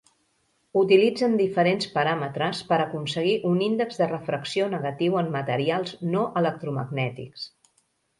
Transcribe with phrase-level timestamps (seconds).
[0.79, 7.45] Utilitzen diferents paràmetres per aconseguir un índex de refracció negatiu en materials no electromagnètics.